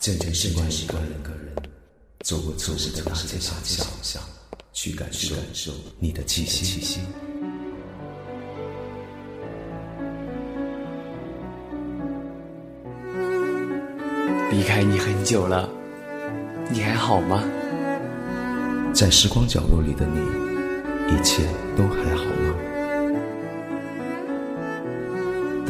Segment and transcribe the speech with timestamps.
[0.00, 1.54] 渐渐习惯一个人，
[2.24, 3.52] 走过错失的大街小
[4.02, 4.20] 巷，
[4.72, 5.36] 去感受
[6.00, 7.00] 你的气息。
[14.50, 15.68] 离开你很久了，
[16.70, 17.44] 你还好吗？
[18.92, 20.18] 在时光角落里的你，
[21.14, 21.44] 一切
[21.76, 22.24] 都还好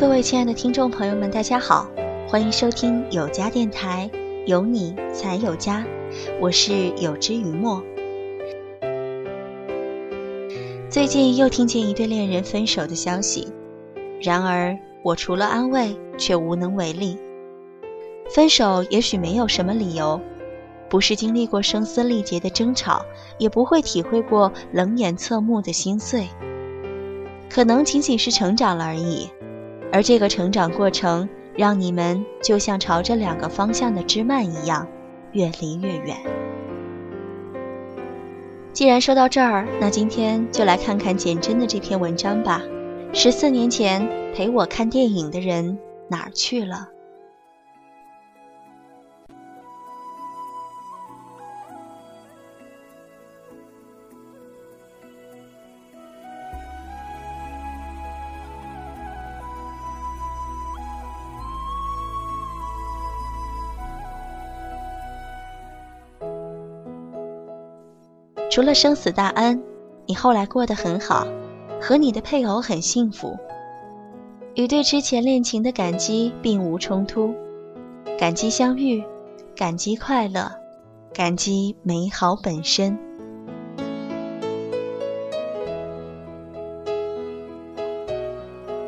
[0.00, 1.90] 各位亲爱的听众朋友们，大家好，
[2.28, 4.08] 欢迎收听有家电台，
[4.46, 5.84] 有你才有家，
[6.40, 7.82] 我是有之于墨。
[10.88, 13.48] 最近又听见一对恋人分手的消息，
[14.22, 17.18] 然而我除了安慰，却无能为力。
[18.30, 20.20] 分手也许没有什么理由，
[20.88, 23.04] 不是经历过声嘶力竭的争吵，
[23.36, 26.28] 也不会体会过冷眼侧目的心碎，
[27.50, 29.28] 可能仅仅是成长了而已。
[29.92, 34.86] 而这个成长过程，让你们就像朝着两个方向的枝蔓一样，
[35.32, 36.16] 越离越远。
[38.72, 42.62] 既然说到这儿，那今天就来看看简真的这篇文章吧。
[43.12, 45.78] 十四年前陪我看电影的人
[46.08, 46.88] 哪儿去了？
[68.58, 69.62] 除了生死大恩，
[70.04, 71.28] 你后来过得很好，
[71.80, 73.36] 和你的配偶很幸福，
[74.56, 77.32] 与对之前恋情的感激并无冲突，
[78.18, 79.04] 感激相遇，
[79.54, 80.50] 感激快乐，
[81.14, 82.98] 感激美好本身。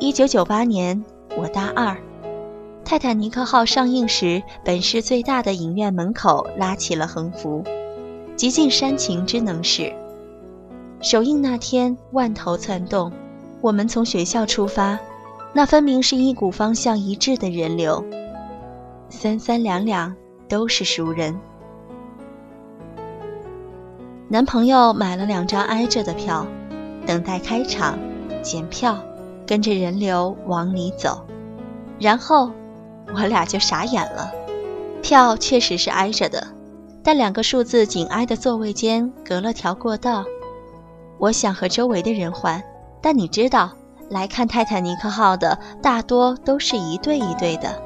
[0.00, 1.04] 一九九八年，
[1.36, 1.94] 我大二，
[2.84, 7.62] 《泰坦尼克号》上映时，本市最大的影院门口拉起了横幅。
[8.40, 9.92] 极尽煽情之能事。
[11.02, 13.12] 首映那天，万头攒动，
[13.60, 14.98] 我们从学校出发，
[15.52, 18.02] 那分明是一股方向一致的人流，
[19.10, 20.16] 三三两两
[20.48, 21.38] 都是熟人。
[24.28, 26.46] 男朋友买了两张挨着的票，
[27.06, 27.98] 等待开场，
[28.40, 28.98] 检票，
[29.46, 31.26] 跟着人流往里走，
[31.98, 32.50] 然后
[33.14, 34.32] 我俩就傻眼了，
[35.02, 36.46] 票确实是挨着的。
[37.02, 40.24] 但两个数字紧挨的座位间隔了条过道，
[41.18, 42.62] 我想和周围的人换，
[43.00, 43.72] 但你知道，
[44.10, 47.82] 来看泰坦尼克号的大多都是一对一对的。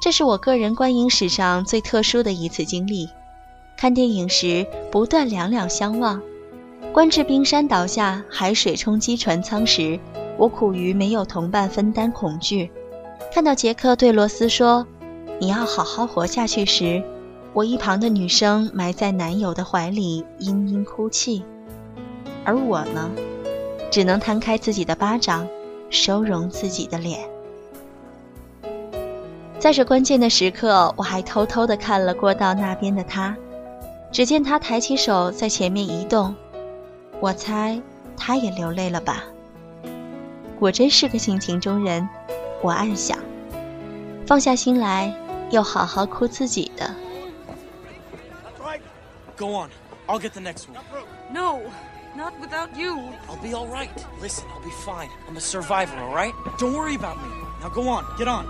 [0.00, 3.08] 这是我个人观影史上最特殊的一次经历，
[3.76, 6.22] 看电影时不断两两相望。
[6.92, 9.98] 观至冰山倒下，海水冲击船舱时，
[10.36, 12.68] 我苦于没有同伴分担恐惧；
[13.32, 14.84] 看到杰克对罗斯说
[15.38, 17.00] “你要好好活下去”时，
[17.52, 21.44] 我一旁的女生埋在男友的怀里嘤嘤哭泣，
[22.44, 23.08] 而我呢，
[23.88, 25.46] 只能摊开自己的巴掌，
[25.90, 27.20] 收容自己的脸。
[29.60, 33.36] 在这关键的时刻，我还偷偷地看了过道那边的他，
[34.10, 36.34] 只见他抬起手在前面移动。
[37.20, 37.80] 我猜
[38.16, 39.24] 他也流泪了吧。
[40.58, 42.08] 果真是个性情中人，
[42.62, 43.18] 我暗想。
[44.26, 45.14] 放下心来，
[45.50, 46.94] 又好好哭自己的。
[49.36, 49.70] Go on,
[50.06, 50.76] I'll get the next one.
[51.32, 51.60] No,
[52.14, 52.96] not without you.
[53.28, 53.88] I'll be all right.
[54.20, 55.08] Listen, I'll be fine.
[55.28, 56.34] I'm a survivor, all right?
[56.58, 57.28] Don't worry about me.
[57.62, 58.46] Now go on, get on.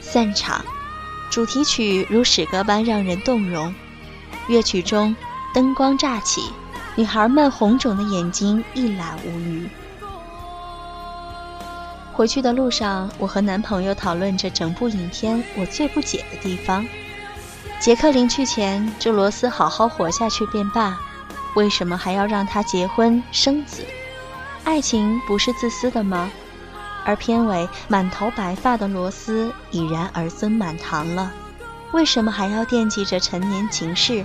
[0.00, 0.62] 散场。
[1.30, 3.72] 主题曲如诗歌般让人动容。
[4.48, 5.14] 乐曲中
[5.54, 6.42] 灯光乍起，
[6.96, 9.68] 女孩们红肿的眼睛一览无余。
[12.12, 16.84] 回去的路上，我和男朋友讨论着整部影片我最不解的地方：
[17.78, 20.98] 杰克临去前祝罗斯好好活下去便罢，
[21.54, 23.84] 为什么还要让他结婚生子？
[24.64, 26.28] 爱情不是自私的吗？
[27.04, 31.32] 而片尾满头白发的罗斯已然儿孙满堂了，
[31.92, 34.24] 为什么还要惦记着陈年情事？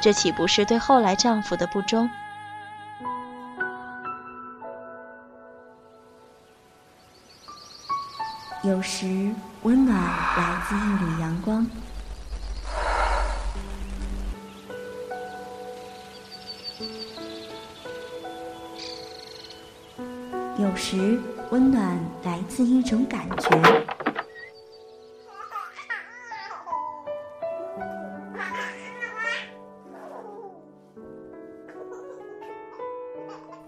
[0.00, 2.08] 这岂不是对后来丈夫的不忠？
[8.62, 9.32] 有时
[9.62, 11.66] 温暖来自一缕阳光，
[20.58, 21.18] 有时
[21.52, 23.50] 温暖来自一种感觉。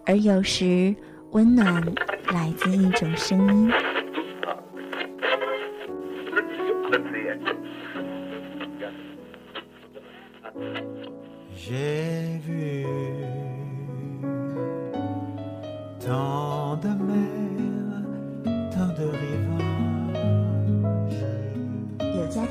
[0.07, 0.97] 而有时，
[1.33, 1.85] 温暖
[2.33, 3.94] 来自一种声音。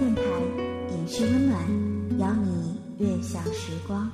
[0.03, 0.21] 电台，
[0.89, 1.57] 延续温暖，
[2.19, 4.11] 邀你悦享时光。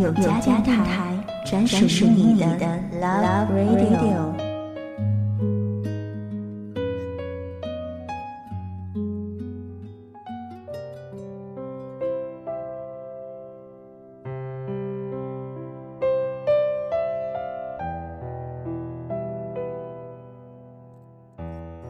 [0.00, 2.46] 有家电台，专属于你的
[3.00, 4.38] Love Radio。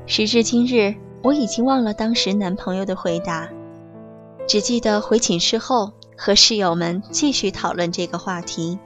[0.06, 3.48] 时至今日，我已经忘了当时男朋友的回答，
[4.46, 5.92] 只记得回寝室后。
[6.20, 8.76] 和室友们继续讨论这个话题，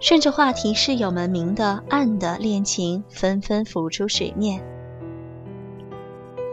[0.00, 4.58] 顺着话题，室友们明的暗的恋情纷纷浮出水面。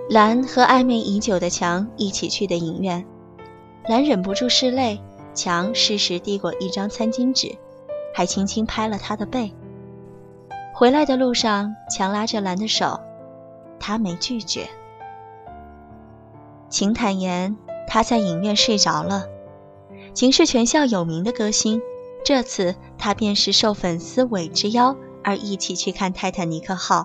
[0.09, 3.05] 兰和暧昧已久的强一起去的影院，
[3.87, 4.99] 兰忍不住拭泪，
[5.33, 7.55] 强适时递过一张餐巾纸，
[8.13, 9.49] 还轻轻拍了他的背。
[10.73, 12.99] 回来的路上，强拉着兰的手，
[13.79, 14.67] 他没拒绝。
[16.75, 17.55] 晴坦言
[17.87, 19.27] 他在影院睡着了。
[20.13, 21.81] 秦是全校有名的歌星，
[22.25, 26.99] 这次他便是受粉丝委之邀而一起去看《泰坦尼克号》。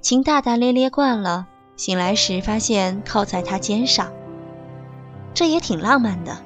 [0.00, 1.46] 秦大大咧咧惯了，
[1.76, 4.12] 醒来时发现靠在他肩上，
[5.32, 6.38] 这也挺浪漫的。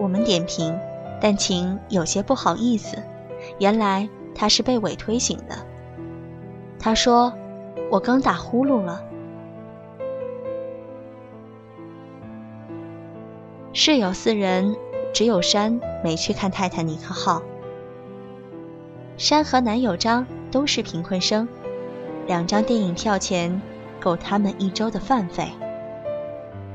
[0.00, 0.76] 我们点评，
[1.20, 2.96] 但秦有些不好意思，
[3.60, 5.54] 原来他是被委推醒的。
[6.80, 7.32] 他说
[7.92, 9.04] ：“我刚打呼噜了。”
[13.74, 14.76] 室友四人，
[15.14, 17.38] 只有山没去看《泰坦尼克号》。
[19.16, 21.48] 山和男友张都是贫困生，
[22.26, 23.62] 两张电影票钱
[23.98, 25.48] 够他们一周的饭费。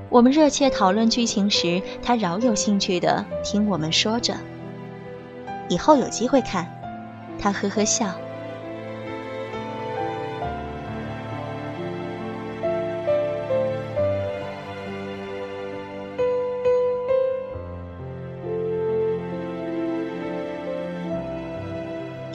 [0.09, 4.33] 我们热切讨论剧情时，他饶有兴趣地听我们说着。
[5.69, 6.67] 以后有机会看，
[7.37, 8.07] 他呵呵笑。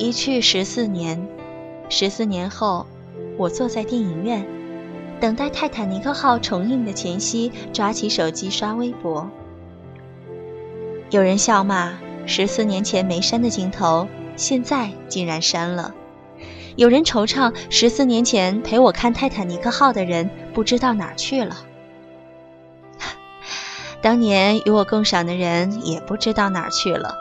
[0.02, 1.28] 一去十四年，
[1.88, 2.84] 十四年后，
[3.38, 4.44] 我坐在电影院，
[5.20, 9.30] 等待《泰坦尼克号》重映的前夕，抓起手机刷微博。
[11.10, 11.92] 有人笑骂
[12.26, 15.92] 十四年前没删的镜头，现在竟然删了；
[16.74, 21.58] 有人惆怅十四年前陪我看《泰坦尼克号》的人不知道哪儿去了。
[24.02, 27.14] 当年与我共赏的人也不知道哪儿去了。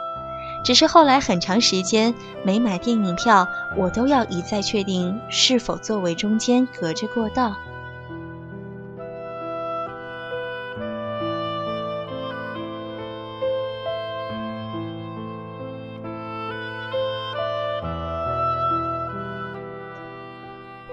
[0.63, 2.13] 只是后来很长时间
[2.44, 7.56] 没买电影票，我都要一再确定是否座位中间隔着过道。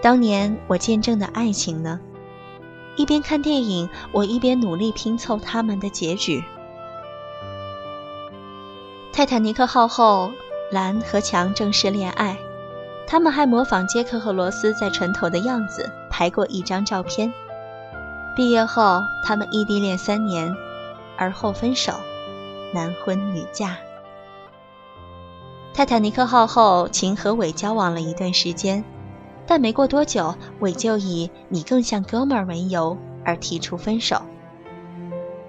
[0.01, 2.01] 当年我见证的爱情呢？
[2.97, 6.43] 一边看电影，我一边努力拼凑他们的结局。
[9.19, 10.31] 泰坦尼克号后，
[10.71, 12.39] 兰和强正式恋爱，
[13.05, 17.35] 他们还模仿杰克和罗斯在船头的样子拍过一张照片。
[18.37, 20.55] 毕业后，他们异地恋三年，
[21.17, 21.95] 而后分手，
[22.73, 23.77] 男婚女嫁。
[25.75, 28.85] 泰坦尼克号后，秦和伟交往了一段时间，
[29.49, 34.23] 但没过多久，伟就以“你更像哥们儿”为由而提出分手。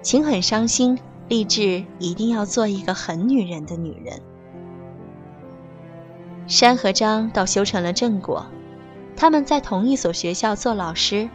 [0.02, 0.98] 秦很伤心，
[1.30, 4.20] 立志一定要做一个狠女人的女人。
[6.48, 8.46] 山和张倒修成了正果，
[9.16, 11.30] 他们在同一所学校做老师，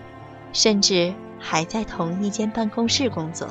[0.51, 3.47] 甚至还在同一间办公室工作。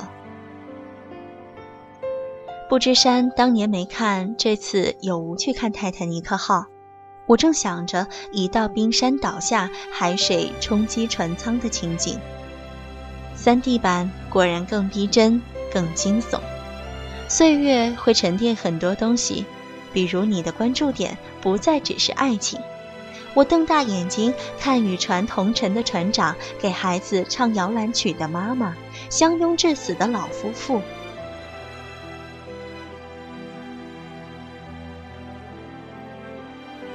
[2.69, 6.65] 不知山当年没看，这次有无去看泰坦尼克号？
[7.25, 12.19] 我正想着一到冰山倒下，海水冲击船舱的情景。
[13.33, 15.41] 三 D 版果然更逼真、
[15.75, 16.39] 更惊悚。
[17.27, 19.43] 岁月会沉淀很多东西。
[19.91, 22.59] 比如你的关注点不再只是爱情，
[23.33, 28.75] 我瞪大眼睛看与船同沉的船长，给孩子唱摇篮曲的妈妈，
[29.09, 30.81] 相拥至死的老夫妇。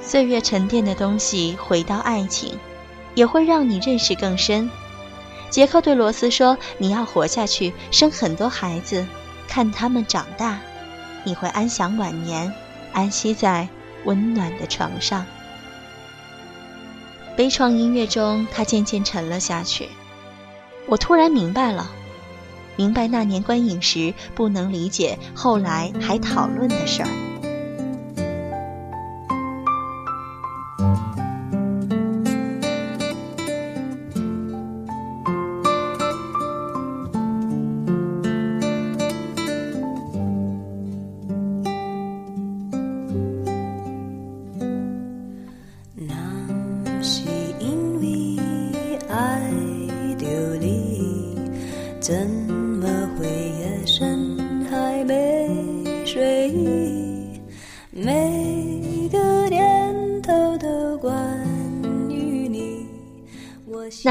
[0.02, 2.58] 岁月沉淀的东西，回到爱情，
[3.14, 4.70] 也会让你认识更深。
[5.50, 9.04] 杰克对罗斯说：“你要活下去，生很多孩子，
[9.49, 10.61] 看他们长大，
[11.25, 12.52] 你会安享晚年。”
[12.92, 13.69] 安息在
[14.04, 15.25] 温暖的床上。
[17.37, 19.88] 悲怆音乐中，他渐渐沉了下去。
[20.87, 21.90] 我突然明白了，
[22.76, 27.09] 明白那年观影时不能理解，后来还讨论的事儿。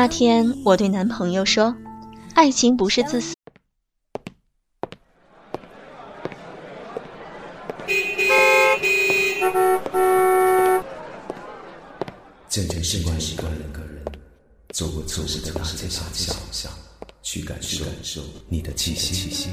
[0.09, 1.75] 天，我对男朋友说
[2.35, 3.35] ：“爱情不是自私。”
[12.49, 13.43] 渐渐习惯一个
[13.81, 14.03] 人，
[14.73, 16.01] 走过错失的大街小
[16.51, 16.73] 巷，
[17.21, 19.49] 去感受你的气息。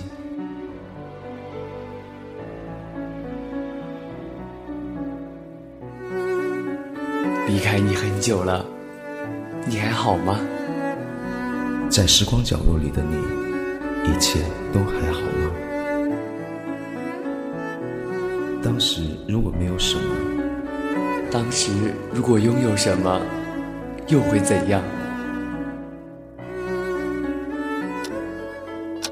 [7.46, 8.66] 离开你很久了，
[9.68, 10.38] 你还好吗？
[11.90, 13.16] 在时光角落里的你，
[14.08, 14.38] 一切
[14.72, 15.50] 都还好吗？
[18.62, 20.02] 当时如果没有什么，
[21.32, 21.72] 当时
[22.12, 23.20] 如果拥有什么，
[24.06, 24.80] 又会怎样？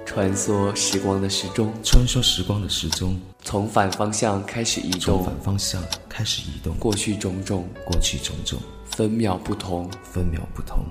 [0.05, 5.83] 穿梭时光的时钟，穿梭时光的时钟，从反方向开始移动，从反方向
[6.17, 10.87] 开始移动，过去种种，过去种种，分秒不同，分秒不同。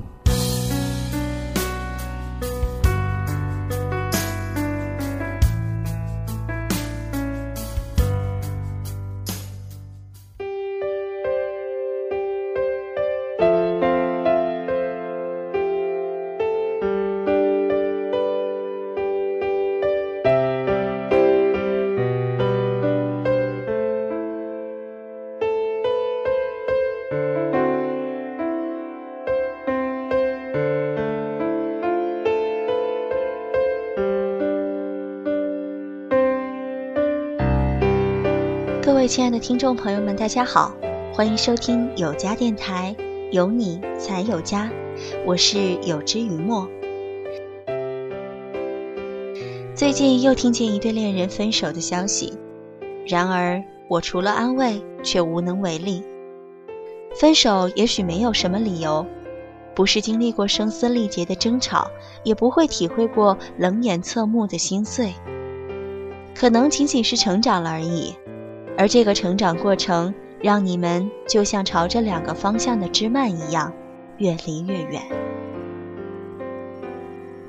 [39.03, 40.73] 位亲爱的听众朋友们，大家好，
[41.13, 42.95] 欢迎收听有家电台，
[43.33, 44.71] 有你才有家，
[45.25, 46.65] 我是有之雨墨。
[49.75, 52.31] 最近又听见一对恋人分手的消息，
[53.05, 56.01] 然而我除了安慰，却无能为力。
[57.19, 59.05] 分手也许没有什么理由，
[59.75, 61.91] 不是经历过声嘶力竭的争吵，
[62.23, 65.11] 也不会体会过冷眼侧目的心碎，
[66.33, 68.15] 可能仅仅是成长了而已。
[68.77, 73.71] 而这个成长过程，让你们就像朝着两个方向的枝蔓一样，
[74.17, 75.01] 越离越远。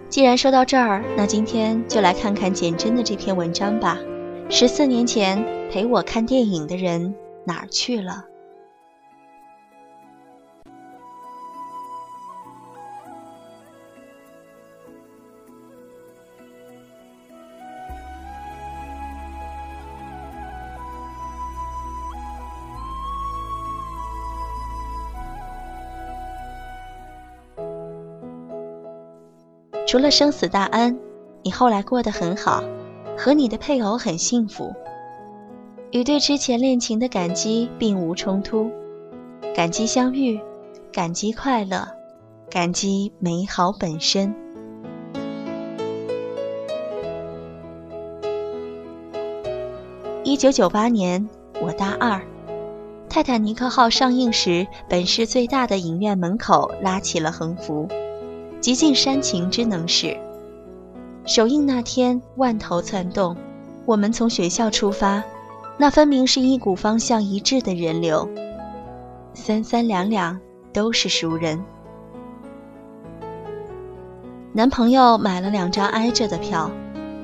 [0.08, 3.98] 既然说到这儿，那今天就来看看简真的这篇文章吧。
[4.48, 7.14] 十四年前陪我看电影的人
[7.44, 8.26] 哪儿去了？
[29.86, 30.98] 除了生死大恩，
[31.42, 32.64] 你后来过得很好，
[33.16, 34.72] 和你的配偶很幸福，
[35.92, 38.70] 与对之前恋情的感激并无冲突，
[39.54, 40.40] 感激相遇，
[40.90, 41.86] 感激快乐，
[42.50, 44.34] 感激美好本身。
[50.24, 51.28] 一九九八年，
[51.60, 52.18] 我大二，
[53.10, 57.86] 《泰坦尼克号》上映时，本市最大的影院门口拉起了横幅
[58.64, 60.16] ，“极尽煽情之能事”。
[61.28, 63.36] 首映那天，万头攒动，
[63.84, 65.22] 我们从学校出发，
[65.76, 68.26] 那分明是一股方向一致的人流，
[69.34, 70.40] 三三两两
[70.72, 71.62] 都是熟人。
[74.54, 76.70] 男朋友买了两张挨着的票，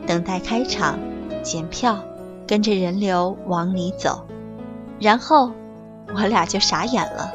[0.06, 0.98] 等待开场，
[1.42, 1.98] 检票。
[2.46, 4.26] 跟着人流往里走，
[4.98, 5.52] 然后
[6.12, 7.32] 我俩就傻眼了。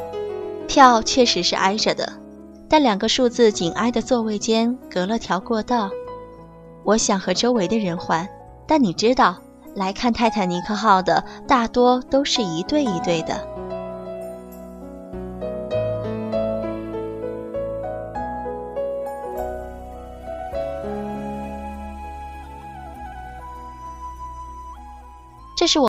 [0.68, 2.12] 票确实是挨着的，
[2.70, 5.90] 但两个数字紧挨的座位间隔了条过道。
[6.84, 8.28] 我想和周围的人换，
[8.68, 9.38] 但你知道，
[9.76, 13.48] 来看泰坦尼克号的大多都是一对一对的。